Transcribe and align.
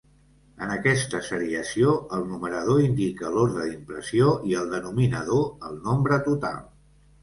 En 0.67 0.71
aquesta 0.75 1.21
seriació 1.27 1.91
el 2.17 2.25
numerador 2.33 2.83
indica 2.87 3.33
l'orde 3.37 3.69
d'impressió 3.69 4.35
i 4.55 4.59
el 4.65 4.77
denominador 4.77 5.49
el 5.73 5.83
nombre 5.89 6.25
total. 6.31 6.63